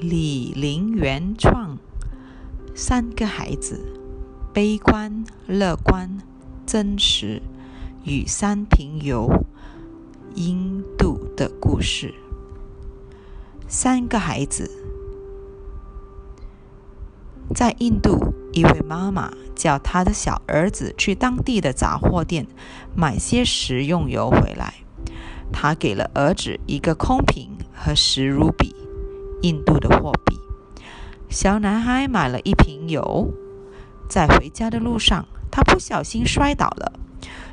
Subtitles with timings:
[0.00, 1.76] 李林原创。
[2.74, 3.84] 三个孩子，
[4.54, 6.18] 悲观、乐观、
[6.64, 7.42] 真实
[8.04, 9.28] 与三平游，
[10.36, 12.14] 印度的故事。
[13.68, 14.70] 三个孩子，
[17.54, 22.46] 在印度，一位妈妈叫她的小儿子去当地的杂货店
[22.96, 24.76] 买些食用油回来。
[25.52, 28.74] 她给了儿子一个空瓶和十卢比，
[29.42, 30.38] 印度的货币。
[31.28, 33.32] 小男孩买了一瓶油，
[34.08, 36.92] 在回家的路上，他不小心摔倒了，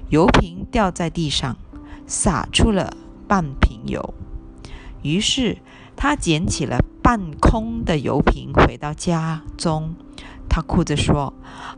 [0.09, 1.57] 油瓶掉在地上，
[2.05, 2.97] 洒出了
[3.27, 4.13] 半瓶油。
[5.03, 5.59] 于是
[5.95, 9.95] 他捡起了半空的油瓶，回到家中，
[10.49, 11.33] 他哭着说：“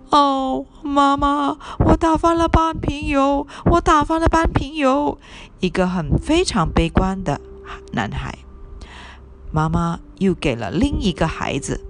[0.10, 5.18] 哦，妈妈，我打翻了半瓶油，我打翻了半瓶油。”
[5.60, 7.42] 一个很非常悲观的
[7.92, 8.40] 男孩。
[9.52, 11.86] 妈妈又给了另一个孩子。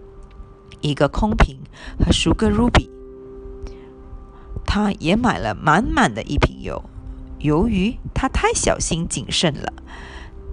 [0.81, 1.57] 一个空瓶
[1.99, 2.89] 和十个卢比，
[4.65, 6.81] 他也买了满满的一瓶油。
[7.39, 9.73] 由于他太小心谨慎了，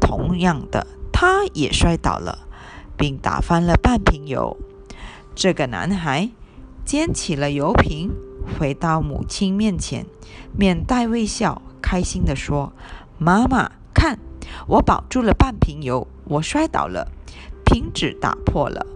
[0.01, 2.49] 同样的，他也摔倒了，
[2.97, 4.57] 并打翻了半瓶油。
[5.37, 6.31] 这个男孩
[6.85, 8.11] 捡起了油瓶，
[8.59, 10.07] 回到母亲面前，
[10.57, 12.73] 面带微笑，开心地说
[13.17, 14.19] ：“妈妈，看，
[14.67, 16.07] 我保住了半瓶油。
[16.25, 17.11] 我摔倒了，
[17.65, 18.87] 瓶子打破了。”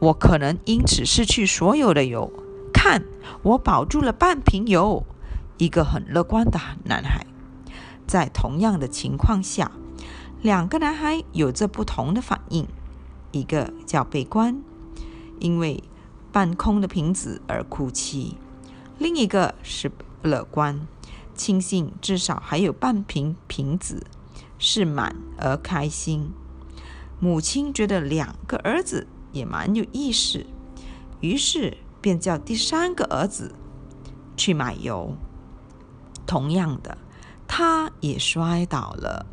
[0.00, 2.32] 我可能因此失去所有的油。
[2.72, 3.02] 看，
[3.42, 5.04] 我保住了半瓶油。
[5.56, 7.26] 一个很乐观的男孩，
[8.06, 9.72] 在同样的情况下，
[10.40, 12.68] 两个男孩有着不同的反应。
[13.32, 14.62] 一个叫悲观，
[15.40, 15.82] 因为
[16.30, 18.36] 半空的瓶子而哭泣；
[18.98, 19.90] 另一个是
[20.22, 20.86] 乐观，
[21.34, 24.06] 庆幸至少还有半瓶瓶子
[24.58, 26.32] 是满而开心。
[27.20, 29.06] 母亲觉得两个儿子。
[29.30, 30.46] 也蛮有意思，
[31.20, 33.54] 于是便叫第三个儿子
[34.38, 35.14] 去买油。
[36.26, 36.96] 同样的，
[37.46, 39.26] 他也摔倒了，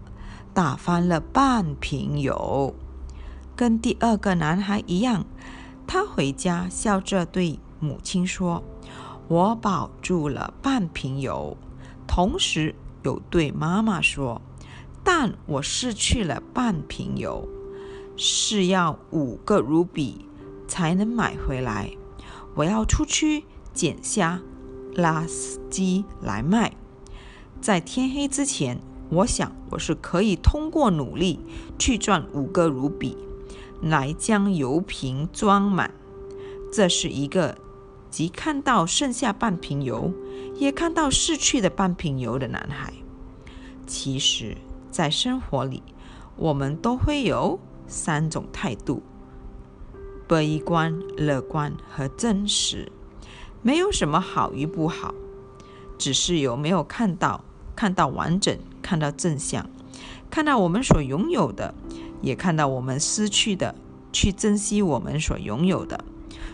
[0.53, 2.75] 打翻了半瓶油。
[3.56, 5.25] 跟第二个男孩一样，
[5.88, 8.66] 他回家笑着对母亲说
[9.30, 11.57] ：“我保住了半瓶油。”
[12.06, 14.42] 同时又对妈妈说
[15.06, 17.48] ：“但我失去了半瓶油。”
[18.18, 20.26] 是要五个卢比
[20.70, 21.92] 才能买回来。
[22.56, 23.44] 我要出去
[23.74, 24.42] 捡下
[24.96, 25.28] 垃
[25.70, 26.78] 圾来卖。
[27.60, 28.80] 在天黑之前，
[29.10, 31.42] 我想我是可以通过努力
[31.78, 33.18] 去赚五个卢比，
[33.82, 35.94] 来将油瓶装满。
[36.72, 37.58] 这是一个
[38.10, 40.14] 既看到剩下半瓶油，
[40.56, 42.94] 也看到逝去的半瓶油的男孩。
[43.86, 44.56] 其实，
[44.95, 45.83] 在生活里，
[46.38, 47.59] 我们都会有。
[47.85, 49.03] 三种态度：
[50.25, 52.89] 悲观、乐观和真实。
[53.61, 55.13] 没有什么好与不好，
[55.97, 57.44] 只是有没有看到、
[57.75, 59.69] 看到完整、看到正向、
[60.31, 61.75] 看到我们所拥有的，
[62.22, 63.75] 也看到我们失去的，
[64.13, 66.06] 去珍惜我们所拥有的，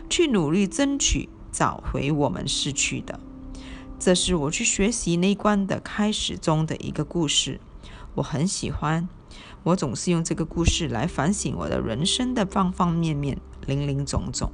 [0.10, 3.20] 去努力争取找回我们失去的。
[4.00, 7.62] 这是我去学习内观的开始中的一个故事，
[8.16, 9.08] 我很喜欢。
[9.64, 14.52] 我总是用这个故事来反省我的人生的方方面面、零零总总。